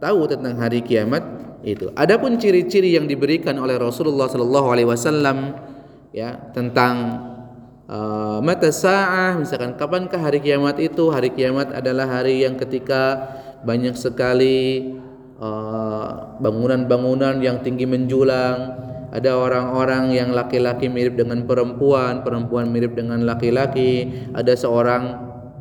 [0.00, 1.20] tahu tentang hari kiamat
[1.66, 1.90] itu.
[1.92, 5.58] Adapun ciri-ciri yang diberikan oleh Rasulullah sallallahu alaihi wasallam
[6.14, 6.94] ya tentang
[7.90, 11.10] uh, mata sa'ah misalkan kapankah hari kiamat itu?
[11.10, 13.26] Hari kiamat adalah hari yang ketika
[13.62, 14.90] banyak sekali
[15.38, 18.86] uh, bangunan-bangunan uh, yang tinggi menjulang.
[19.08, 24.04] Ada orang-orang yang laki-laki mirip dengan perempuan perempuan mirip dengan laki-laki.
[24.36, 25.02] Ada seorang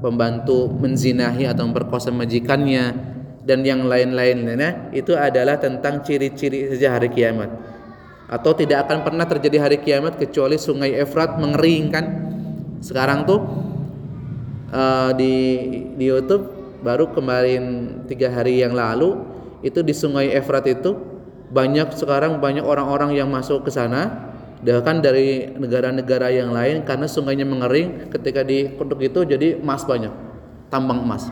[0.03, 3.15] pembantu menzinahi atau memperkosa majikannya.
[3.47, 7.47] Dan yang lain-lainnya itu adalah tentang ciri-ciri sejak hari kiamat.
[8.27, 12.05] Atau tidak akan pernah terjadi hari kiamat kecuali sungai Efrat mengering kan?
[12.83, 13.39] Sekarang tuh
[14.75, 15.33] uh, di
[15.95, 16.56] di YouTube
[16.87, 17.63] baru kemarin
[18.07, 19.19] tiga hari yang lalu
[19.59, 20.95] itu di Sungai Efrat itu
[21.51, 24.31] banyak sekarang banyak orang-orang yang masuk ke sana.
[24.57, 30.09] Bahkan dari negara-negara yang lain karena sungainya mengering ketika di kutub itu jadi emas banyak
[30.73, 31.29] tambang emas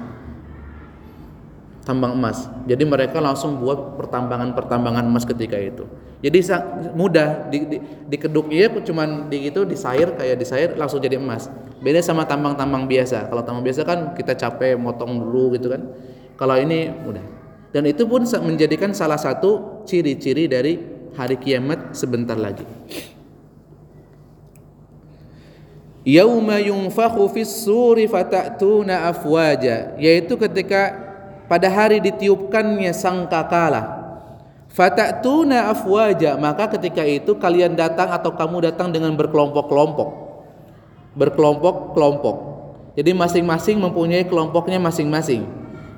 [1.86, 2.50] tambang emas.
[2.66, 5.86] Jadi mereka langsung buat pertambangan-pertambangan emas ketika itu.
[6.26, 6.42] Jadi
[6.98, 7.78] mudah di, di,
[8.10, 11.48] dikeduknya cuma di gitu disair kayak disair langsung jadi emas.
[11.80, 13.30] Beda sama tambang-tambang biasa.
[13.30, 15.86] Kalau tambang biasa kan kita capek motong dulu gitu kan.
[16.36, 17.24] Kalau ini mudah.
[17.70, 20.82] Dan itu pun menjadikan salah satu ciri-ciri dari
[21.14, 22.66] hari kiamat sebentar lagi.
[26.06, 31.05] Yauma yunfakhu fis suri fatatuna afwaja yaitu ketika
[31.46, 34.06] pada hari ditiupkannya sangkakala.
[34.76, 40.10] Fatatuna afwaja maka ketika itu kalian datang atau kamu datang dengan berkelompok-kelompok.
[41.16, 42.36] Berkelompok-kelompok.
[43.00, 45.48] Jadi masing-masing mempunyai kelompoknya masing-masing.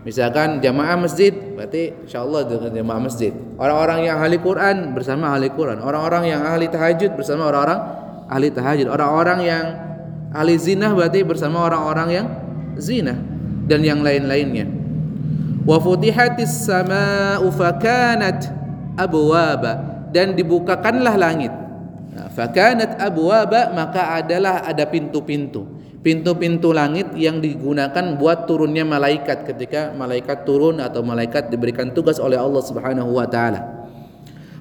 [0.06, 3.34] Misalkan jamaah masjid berarti insyaallah dengan jamaah masjid.
[3.58, 5.82] Orang-orang yang ahli Quran bersama ahli Quran.
[5.82, 7.80] Orang-orang yang ahli tahajud bersama orang-orang
[8.30, 8.88] ahli tahajud.
[8.88, 9.66] Orang-orang yang
[10.38, 12.28] ahli zina berarti bersama orang-orang yang
[12.78, 13.18] zina
[13.66, 14.77] dan yang lain-lainnya
[16.48, 18.48] samaa'u fakanat
[20.16, 21.52] dan dibukakanlah langit.
[22.16, 25.68] Nah, fakanat abwaba maka adalah ada pintu-pintu.
[26.00, 32.40] Pintu-pintu langit yang digunakan buat turunnya malaikat ketika malaikat turun atau malaikat diberikan tugas oleh
[32.40, 33.92] Allah Subhanahu wa taala.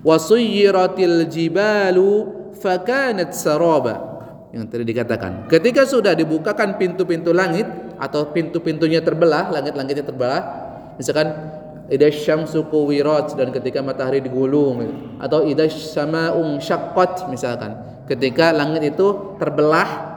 [0.02, 2.26] Wasuyiratil jibalu
[2.58, 4.18] fakanat saraba.
[4.50, 5.46] Yang tadi dikatakan.
[5.46, 10.66] Ketika sudah dibukakan pintu-pintu langit atau pintu-pintunya terbelah langit-langitnya terbelah
[10.96, 11.56] misalkan
[11.86, 14.82] idza syamsu kuwirat dan ketika matahari digulung.
[15.22, 17.78] Atau idza sama'un syaqqat misalkan.
[18.06, 20.14] Ketika langit itu terbelah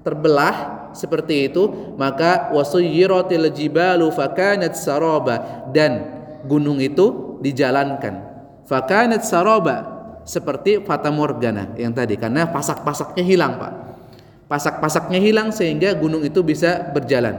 [0.00, 0.56] terbelah
[0.94, 6.00] seperti itu maka wasuyiratil jibalu fakanat saraba dan
[6.46, 8.24] gunung itu dijalankan.
[8.64, 9.76] Fakanat saraba
[10.24, 13.72] seperti fata morgana yang tadi karena pasak-pasaknya hilang Pak.
[14.46, 17.34] Pasak-pasaknya hilang sehingga gunung itu bisa berjalan.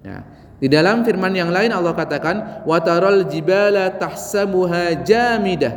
[0.00, 5.76] Ya di dalam firman yang lain Allah katakan wa taral jibala tahsabuha jamidah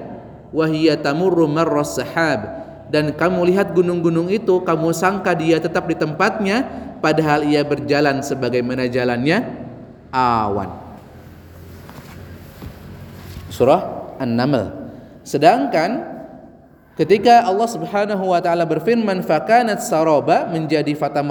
[0.55, 5.99] wa hiya tamurru marras sahab dan kamu lihat gunung-gunung itu kamu sangka dia tetap di
[5.99, 6.65] tempatnya
[7.03, 9.45] padahal ia berjalan sebagaimana jalannya
[10.09, 10.73] awan.
[13.53, 14.89] Surah An-Naml.
[15.21, 16.01] Sedangkan
[16.97, 21.21] ketika Allah Subhanahu wa taala berfirman fakanat saraba menjadi fata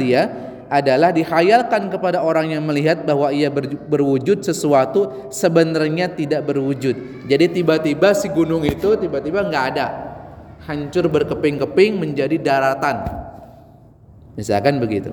[0.00, 7.28] dia adalah dihayalkan kepada orang yang melihat bahwa ia ber, berwujud sesuatu sebenarnya tidak berwujud.
[7.28, 9.86] Jadi tiba-tiba si gunung itu tiba-tiba nggak ada,
[10.64, 13.04] hancur berkeping-keping menjadi daratan.
[14.32, 15.12] Misalkan begitu.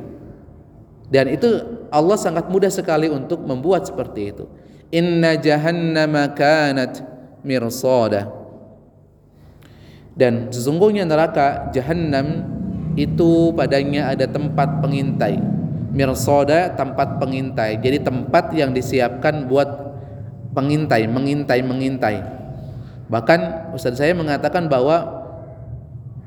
[1.12, 1.60] Dan itu
[1.92, 4.48] Allah sangat mudah sekali untuk membuat seperti itu.
[4.96, 7.04] Inna jahannama kanat
[7.44, 8.32] mirsada.
[10.16, 12.48] Dan sesungguhnya neraka jahannam
[12.98, 15.38] itu padanya ada tempat pengintai
[15.94, 19.68] mirsoda tempat pengintai jadi tempat yang disiapkan buat
[20.54, 22.18] pengintai mengintai mengintai
[23.10, 25.20] bahkan Ustaz saya mengatakan bahwa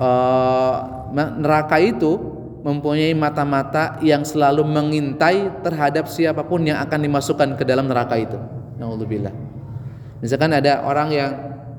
[0.02, 0.74] uh,
[1.14, 2.18] neraka itu
[2.62, 8.38] mempunyai mata-mata yang selalu mengintai terhadap siapa pun yang akan dimasukkan ke dalam neraka itu.
[8.78, 9.34] Nauzubillah.
[10.22, 11.30] Misalkan ada orang yang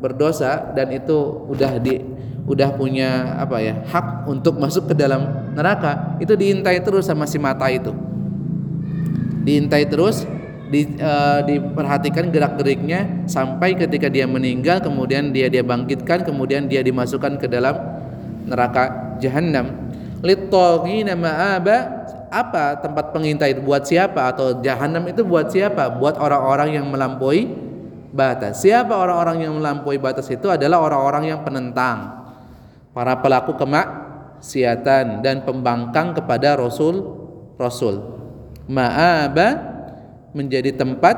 [0.04, 2.04] berdosa dan itu udah di
[2.44, 7.40] udah punya apa ya hak untuk masuk ke dalam neraka itu diintai terus sama si
[7.40, 7.96] mata itu.
[9.44, 10.28] Diintai terus
[10.72, 16.82] di, uh, diperhatikan gerak geriknya sampai ketika dia meninggal kemudian dia dia bangkitkan kemudian dia
[16.82, 17.78] dimasukkan ke dalam
[18.48, 19.92] neraka jahanam
[20.24, 22.04] litogina ma'aba
[22.34, 24.34] apa tempat pengintai buat siapa?
[24.34, 25.94] Atau jahanam itu buat siapa?
[25.94, 27.46] Buat orang-orang yang melampaui
[28.10, 28.66] batas.
[28.66, 32.23] Siapa orang-orang yang melampaui batas itu adalah orang-orang yang penentang
[32.94, 37.04] para pelaku kemaksiatan dan pembangkang kepada Rasul
[37.58, 38.00] Rasul.
[38.70, 39.74] Ma'aba
[40.32, 41.16] menjadi tempat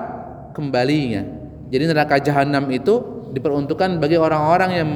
[0.58, 1.24] kembalinya.
[1.70, 4.90] Jadi neraka jahanam itu diperuntukkan bagi orang-orang yang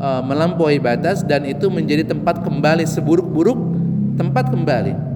[0.00, 3.58] uh, melampaui batas dan itu menjadi tempat kembali seburuk-buruk
[4.16, 5.15] tempat kembali.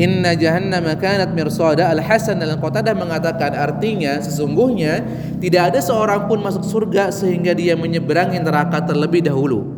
[0.00, 5.04] Inna jahannam kanat mirsada Al Hasan al Qatadah mengatakan artinya sesungguhnya
[5.44, 9.76] tidak ada seorang pun masuk surga sehingga dia menyeberangi neraka terlebih dahulu.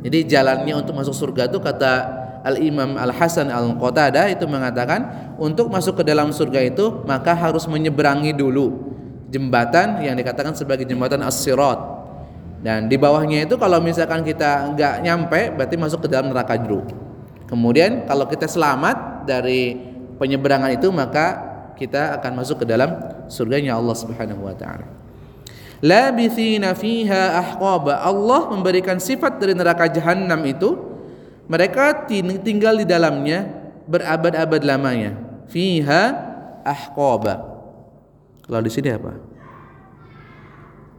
[0.00, 1.92] Jadi jalannya untuk masuk surga itu kata
[2.40, 7.36] Al Imam Al Hasan Al Qatadah itu mengatakan untuk masuk ke dalam surga itu maka
[7.36, 8.96] harus menyeberangi dulu
[9.28, 12.00] jembatan yang dikatakan sebagai jembatan As-Sirat.
[12.64, 16.84] Dan di bawahnya itu kalau misalkan kita nggak nyampe berarti masuk ke dalam neraka dulu.
[17.44, 19.76] Kemudian kalau kita selamat dari
[20.20, 22.92] penyeberangan itu maka kita akan masuk ke dalam
[23.32, 24.84] surganya Allah Subhanahu wa taala.
[25.80, 28.04] Labithina fiha ahqaba.
[28.04, 30.76] Allah memberikan sifat dari neraka jahanam itu
[31.48, 32.04] mereka
[32.44, 33.48] tinggal di dalamnya
[33.88, 35.16] berabad-abad lamanya.
[35.48, 36.02] Fiha
[36.68, 37.48] ahqaba.
[38.44, 39.16] Kalau di sini apa?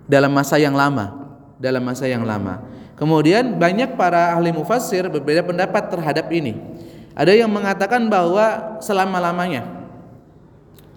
[0.09, 2.65] Dalam masa yang lama, dalam masa yang lama.
[2.97, 6.57] Kemudian banyak para ahli mufassir berbeda pendapat terhadap ini.
[7.11, 9.67] Ada yang mengatakan bahwa selama-lamanya.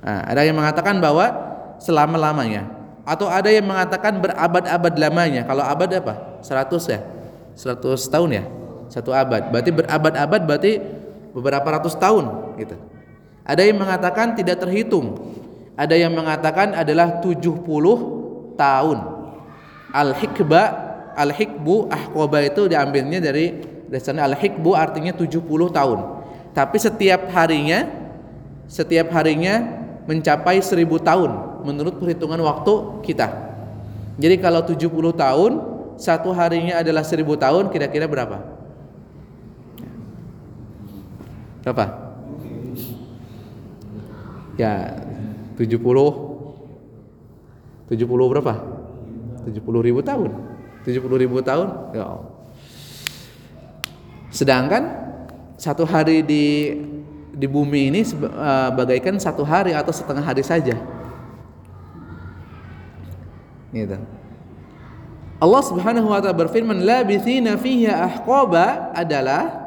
[0.05, 1.27] Nah, ada yang mengatakan bahwa
[1.83, 2.70] selama-lamanya.
[3.05, 5.42] Atau ada yang mengatakan berabad-abad lamanya.
[5.44, 6.14] Kalau abad apa?
[6.40, 7.00] 100 ya?
[7.57, 8.44] 100 tahun ya?
[8.88, 9.53] Satu abad.
[9.53, 10.72] Berarti berabad-abad berarti
[11.35, 12.77] beberapa ratus tahun gitu.
[13.44, 15.20] Ada yang mengatakan tidak terhitung.
[15.74, 18.98] Ada yang mengatakan adalah 70 tahun.
[19.90, 20.62] Al-hikba,
[21.18, 25.38] al-hikbu, ahqaba itu diambilnya dari dasarnya al-hikbu artinya 70
[25.70, 25.98] tahun.
[26.50, 27.87] Tapi setiap harinya
[28.66, 29.61] setiap harinya
[30.11, 31.30] mencapai 1000 tahun
[31.62, 32.72] menurut perhitungan waktu
[33.07, 33.28] kita.
[34.18, 35.52] Jadi kalau 70 tahun,
[35.98, 38.38] satu harinya adalah 1000 tahun, kira-kira berapa?
[41.62, 41.85] Berapa?
[44.54, 45.02] Ya,
[45.57, 45.78] 70
[47.90, 48.54] 70 berapa?
[49.44, 50.30] 70 ribu tahun
[50.88, 52.16] 70 ribu tahun ya
[54.35, 54.83] sedangkan
[55.55, 56.75] satu hari di
[57.35, 60.75] di bumi ini uh, bagaikan satu hari atau setengah hari saja.
[63.70, 63.99] Gitu.
[65.42, 69.66] Allah Subhanahu wa taala berfirman labithina fiha ahqaba adalah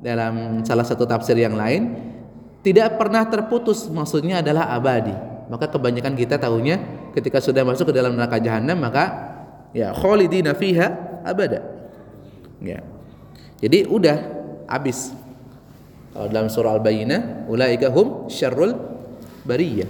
[0.00, 1.94] dalam salah satu tafsir yang lain
[2.64, 5.12] tidak pernah terputus maksudnya adalah abadi.
[5.52, 9.04] Maka kebanyakan kita tahunya ketika sudah masuk ke dalam neraka jahanam maka
[9.76, 11.60] ya khalidina fiha abada.
[12.64, 12.91] Ya
[13.62, 14.18] jadi udah
[14.66, 15.14] habis
[16.12, 18.74] kalau dalam surah al-bayyinah ulaika hum syarrul
[19.46, 19.86] bariyah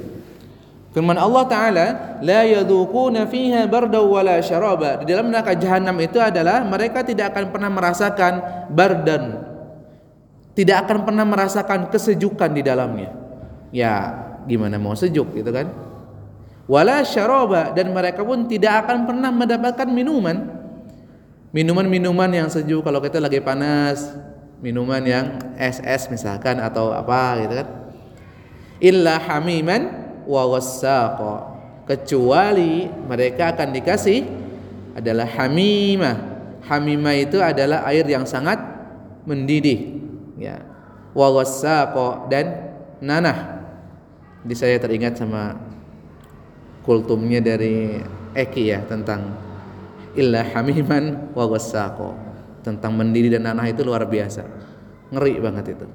[0.93, 1.87] firman Allah taala
[2.21, 7.49] la yadhuquna fiha barda wala syaraba di dalam neraka jahanam itu adalah mereka tidak akan
[7.49, 8.33] pernah merasakan
[8.69, 9.53] bardan
[10.53, 13.11] tidak akan pernah merasakan kesejukan di dalamnya.
[13.73, 13.93] Ya,
[14.45, 15.73] gimana mau sejuk gitu kan?
[16.69, 20.62] Wala syaraba dan mereka pun tidak akan pernah mendapatkan minuman.
[21.53, 24.09] Minuman-minuman yang sejuk kalau kita lagi panas,
[24.65, 25.25] minuman yang
[25.61, 27.69] es-es misalkan atau apa gitu kan.
[28.81, 29.83] Illa hamiman
[30.25, 31.53] wa wassaqa.
[31.85, 34.25] Kecuali mereka akan dikasih
[34.97, 36.17] adalah hamimah.
[36.65, 38.57] Hamimah itu adalah air yang sangat
[39.29, 40.03] mendidih
[40.41, 40.59] ya
[41.13, 41.45] wa
[42.27, 42.47] dan
[42.99, 43.63] nanah
[44.43, 45.55] di saya teringat sama
[46.83, 49.37] kultumnya dari Eki ya tentang
[50.19, 51.47] illa hamiman wa
[52.63, 54.47] tentang mendidih dan nanah itu luar biasa
[55.11, 55.87] ngeri banget itu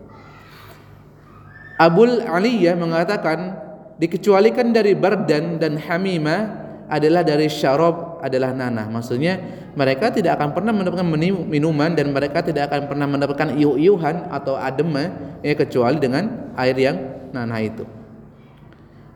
[1.77, 3.53] Abul Aliyah mengatakan
[4.01, 8.89] dikecualikan dari bardan dan hamima adalah dari syarab adalah nanah.
[8.89, 9.37] Maksudnya
[9.77, 11.05] mereka tidak akan pernah mendapatkan
[11.45, 16.97] minuman dan mereka tidak akan pernah mendapatkan iuh-iuhan atau adema ya kecuali dengan air yang
[17.29, 17.85] nanah itu.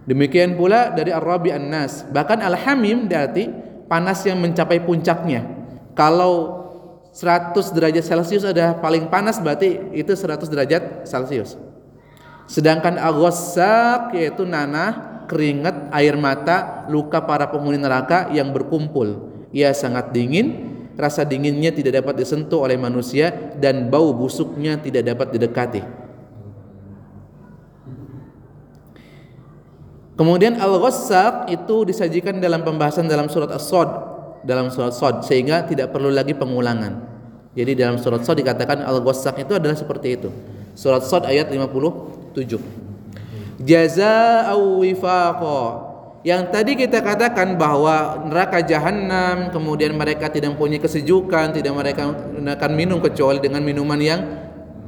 [0.06, 2.06] Demikian pula dari Ar-Rabi An-Nas.
[2.10, 3.50] Bahkan Al-Hamim berarti
[3.92, 5.44] panas yang mencapai puncaknya.
[5.92, 6.64] Kalau
[7.12, 11.60] 100 derajat Celcius adalah paling panas berarti itu 100 derajat Celcius.
[12.48, 19.32] Sedangkan Aghosak yaitu nanah keringat, air mata, luka para penghuni neraka yang berkumpul.
[19.52, 25.36] Ia sangat dingin, rasa dinginnya tidak dapat disentuh oleh manusia dan bau busuknya tidak dapat
[25.36, 26.01] didekati.
[30.20, 33.90] Kemudian Al-Ghassaq itu disajikan dalam pembahasan dalam surat As-Sad,
[34.44, 37.10] dalam surat Sad sehingga tidak perlu lagi pengulangan.
[37.56, 40.30] Jadi dalam surat Sad dikatakan Al-Ghassaq itu adalah seperti itu.
[40.76, 42.92] Surat Sad ayat 57
[43.62, 45.62] jazaa'u wifaqa
[46.22, 52.72] yang tadi kita katakan bahwa neraka jahanam kemudian mereka tidak mempunyai kesejukan tidak mereka akan
[52.78, 54.22] minum kecuali dengan minuman yang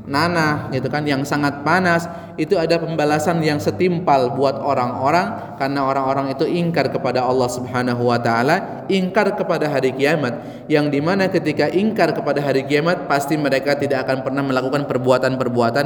[0.04, 6.36] nanah gitu kan yang sangat panas itu ada pembalasan yang setimpal buat orang-orang karena orang-orang
[6.36, 10.66] itu ingkar kepada Allah Subhanahu wa taala ingkar kepada hari kiamat.
[10.68, 15.86] Yang di mana ketika ingkar kepada hari kiamat pasti mereka tidak akan pernah melakukan perbuatan-perbuatan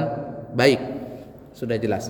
[0.57, 0.81] baik.
[1.53, 2.09] Sudah jelas.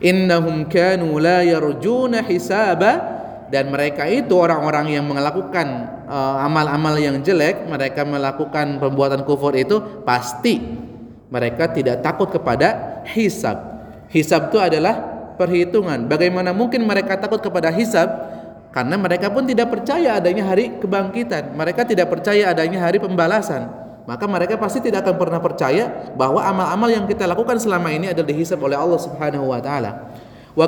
[0.00, 3.09] Innahum kanu la yarjuna hisaba
[3.50, 5.66] dan mereka itu orang-orang yang melakukan
[6.06, 10.62] uh, amal-amal uh, yang jelek, mereka melakukan perbuatan kufur itu pasti
[11.30, 13.58] mereka tidak takut kepada hisab.
[14.10, 14.98] Hisab itu adalah
[15.34, 16.06] perhitungan.
[16.06, 18.06] Bagaimana mungkin mereka takut kepada hisab?
[18.70, 21.58] Karena mereka pun tidak percaya adanya hari kebangkitan.
[21.58, 26.90] Mereka tidak percaya adanya hari pembalasan maka mereka pasti tidak akan pernah percaya bahwa amal-amal
[26.90, 30.09] yang kita lakukan selama ini adalah dihisab oleh Allah Subhanahu wa taala.
[30.58, 30.66] Wa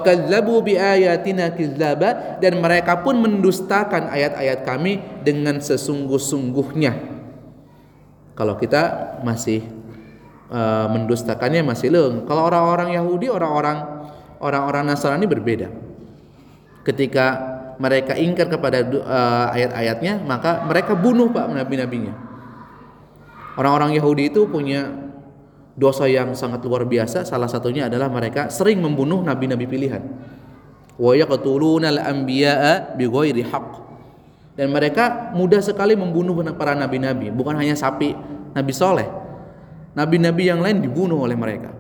[0.63, 6.93] bi ayatina kidzaba dan mereka pun mendustakan ayat-ayat kami dengan sesungguh-sungguhnya.
[8.33, 9.67] Kalau kita masih
[10.53, 12.15] uh, mendustakannya masih leng.
[12.31, 14.07] Kalau orang-orang Yahudi, orang-orang
[14.39, 15.69] orang-orang Nasrani berbeda.
[16.87, 17.27] Ketika
[17.83, 22.15] mereka ingkar kepada uh, ayat-ayatnya, maka mereka bunuh Pak nabi-nabinya.
[23.59, 25.02] Orang-orang Yahudi itu punya
[25.77, 27.25] dosa yang sangat luar biasa.
[27.25, 30.03] Salah satunya adalah mereka sering membunuh nabi-nabi pilihan.
[31.01, 33.73] Wa al-anbiya'a bighairi haqq.
[34.53, 38.13] Dan mereka mudah sekali membunuh para nabi-nabi, bukan hanya sapi
[38.53, 39.09] Nabi Soleh.
[39.97, 41.73] Nabi-nabi yang lain dibunuh oleh mereka.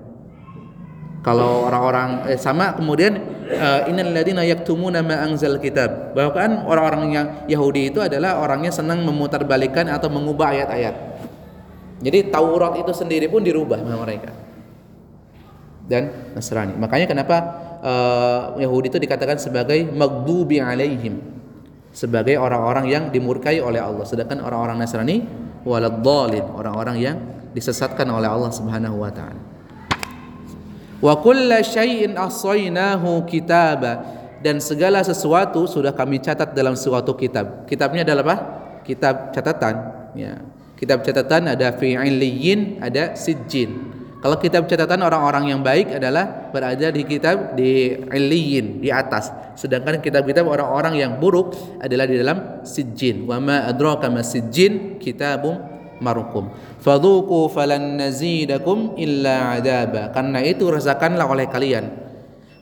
[1.22, 3.14] Kalau orang-orang eh, sama kemudian
[3.46, 6.18] uh, innal ladzina yaktumuna ma anzal kitab.
[6.18, 10.94] Bahkan orang-orang yang Yahudi itu adalah orangnya senang memutarbalikkan atau mengubah ayat-ayat.
[12.02, 14.34] Jadi Taurat itu sendiri pun dirubah sama mereka.
[15.86, 16.74] Dan Nasrani.
[16.74, 17.36] Makanya kenapa
[17.82, 21.22] uh, Yahudi itu dikatakan sebagai maghdubi alaihim.
[21.92, 24.02] Sebagai orang-orang yang dimurkai oleh Allah.
[24.02, 25.22] Sedangkan orang-orang Nasrani
[25.62, 27.16] waladhdallin, orang-orang yang
[27.54, 29.40] disesatkan oleh Allah Subhanahu wa taala.
[31.02, 34.06] Wa kulla syai'in ahsaynahu kitaba
[34.42, 37.66] dan segala sesuatu sudah kami catat dalam suatu kitab.
[37.66, 38.36] Kitabnya adalah apa?
[38.82, 39.74] Kitab catatan,
[40.18, 40.42] ya.
[40.82, 43.94] Kitab catatan ada fi'iliyin, ada sijjin.
[44.18, 49.30] Kalau kitab catatan orang-orang yang baik adalah berada di kitab di iliyin di atas.
[49.54, 53.26] Sedangkan kitab-kitab orang-orang yang buruk adalah di dalam sijjin.
[53.30, 55.58] Wa ma adraka ma sijjin kitabum
[56.02, 56.50] marukum
[56.82, 61.94] fadhuku falan nazidakum illa adaba karena itu rasakanlah oleh kalian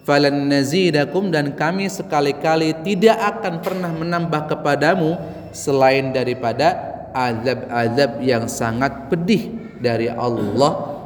[0.05, 5.17] falan nazidakum dan kami sekali-kali tidak akan pernah menambah kepadamu
[5.57, 10.97] selain daripada azab-azab yang sangat pedih dari Allah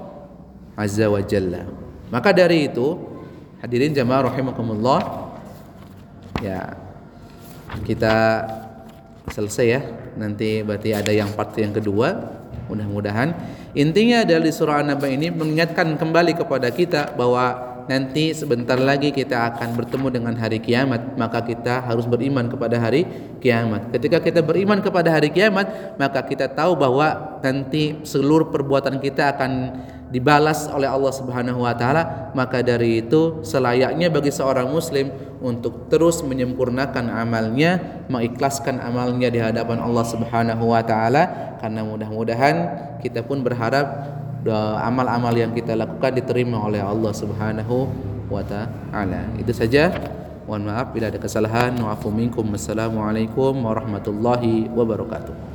[0.79, 1.67] azza wa jalla.
[2.11, 2.99] Maka dari itu
[3.63, 5.01] hadirin jamaah rahimakumullah
[6.43, 6.79] ya
[7.83, 8.47] kita
[9.31, 9.81] selesai ya.
[10.15, 12.41] Nanti berarti ada yang part yang kedua.
[12.65, 13.35] Mudah-mudahan.
[13.77, 19.55] Intinya adalah di surah An-Naba ini mengingatkan kembali kepada kita bahwa nanti sebentar lagi kita
[19.55, 23.05] akan bertemu dengan hari kiamat maka kita harus beriman kepada hari
[23.41, 23.93] kiamat.
[23.93, 29.53] Ketika kita beriman kepada hari kiamat maka kita tahu bahwa nanti seluruh perbuatan kita akan
[30.15, 32.31] dibalas oleh Allah Subhanahu wa taala.
[32.39, 35.11] Maka dari itu selayaknya bagi seorang muslim
[35.43, 41.59] untuk terus menyempurnakan amalnya mengikhlaskan amalnya di hadapan Allah Subhanahu wa taala.
[41.59, 42.57] Karena mudah-mudahan
[43.03, 44.23] kita pun berharap
[44.53, 47.89] amal-amal yang kita lakukan diterima oleh Allah Subhanahu
[48.29, 49.33] wa taala.
[49.41, 49.93] Itu saja.
[50.45, 51.73] Mohon maaf bila ada kesalahan.
[51.81, 52.45] Wa minkum.
[52.53, 55.54] Assalamualaikum warahmatullahi wabarakatuh